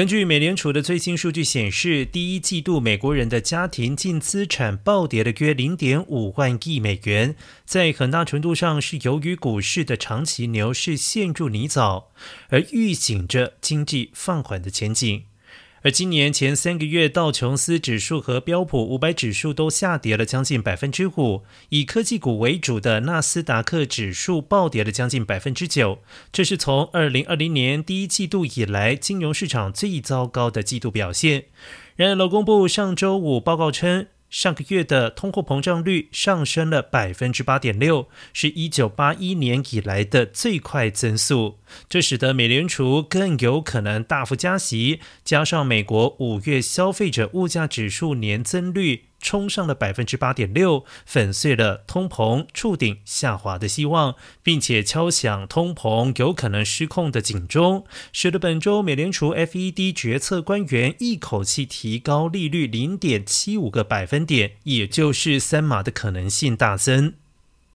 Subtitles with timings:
[0.00, 7.36] 根据美联储的最新数据显示，第一季度美国人的家庭净资产暴跌了约零点五万亿美元，
[7.66, 12.04] 在很大程度上是由于股市的长期牛市陷入泥沼，
[12.48, 15.24] 而预警着经济放缓的前景。
[15.82, 31.46] 而今年前三个月，道琼斯指数和标普五百指数都下跌了将近百分之五，以科技股为主的纳斯达克指数暴跌了将近百分之九，这是从二零二零年第一季度以来金融市场最糟糕的季度表现。
[31.96, 34.08] 然而，劳工部上周五报告称。
[34.30, 41.58] 上个月的通货膨胀率上升了百分之八点六，是一九八一年以来的最快增速。
[41.88, 49.09] 这使得美联储更有可能大幅加息，加上美国五月消费者物价指数年增率。
[49.20, 67.14] 冲上了百分之八点六，粉碎了通膨触顶下滑的希望，并且敲响通膨有可能失控的警钟，使得本周美联储 FED 决策官员一口气提高利率零点七五个百分点，也就是三码的可能性大增。